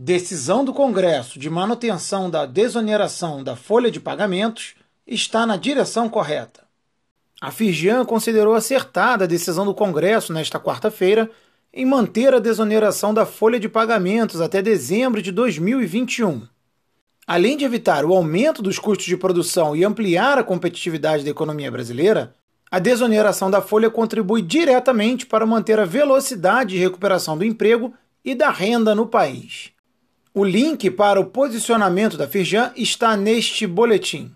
Decisão 0.00 0.64
do 0.64 0.72
Congresso 0.72 1.40
de 1.40 1.50
manutenção 1.50 2.30
da 2.30 2.46
desoneração 2.46 3.42
da 3.42 3.56
folha 3.56 3.90
de 3.90 3.98
pagamentos 3.98 4.76
está 5.04 5.44
na 5.44 5.56
direção 5.56 6.08
correta. 6.08 6.62
A 7.40 7.50
Firjan 7.50 8.04
considerou 8.04 8.54
acertada 8.54 9.24
a 9.24 9.26
decisão 9.26 9.64
do 9.64 9.74
Congresso 9.74 10.32
nesta 10.32 10.60
quarta-feira 10.60 11.28
em 11.74 11.84
manter 11.84 12.32
a 12.32 12.38
desoneração 12.38 13.12
da 13.12 13.26
folha 13.26 13.58
de 13.58 13.68
pagamentos 13.68 14.40
até 14.40 14.62
dezembro 14.62 15.20
de 15.20 15.32
2021. 15.32 16.46
Além 17.26 17.56
de 17.56 17.64
evitar 17.64 18.04
o 18.04 18.14
aumento 18.14 18.62
dos 18.62 18.78
custos 18.78 19.06
de 19.06 19.16
produção 19.16 19.74
e 19.74 19.84
ampliar 19.84 20.38
a 20.38 20.44
competitividade 20.44 21.24
da 21.24 21.30
economia 21.30 21.72
brasileira, 21.72 22.32
a 22.70 22.78
desoneração 22.78 23.50
da 23.50 23.60
folha 23.60 23.90
contribui 23.90 24.42
diretamente 24.42 25.26
para 25.26 25.44
manter 25.44 25.80
a 25.80 25.84
velocidade 25.84 26.76
de 26.76 26.78
recuperação 26.78 27.36
do 27.36 27.44
emprego 27.44 27.92
e 28.24 28.32
da 28.32 28.48
renda 28.48 28.94
no 28.94 29.04
país. 29.04 29.76
O 30.40 30.44
link 30.44 30.88
para 30.92 31.18
o 31.18 31.24
posicionamento 31.24 32.16
da 32.16 32.28
Firjan 32.28 32.70
está 32.76 33.16
neste 33.16 33.66
boletim. 33.66 34.30